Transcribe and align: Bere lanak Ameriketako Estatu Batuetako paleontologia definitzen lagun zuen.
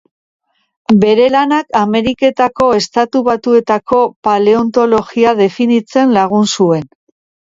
Bere 1.01 1.25
lanak 1.33 1.75
Ameriketako 1.79 2.69
Estatu 2.77 3.21
Batuetako 3.29 3.99
paleontologia 4.29 5.35
definitzen 5.43 6.17
lagun 6.19 6.49
zuen. 6.59 6.89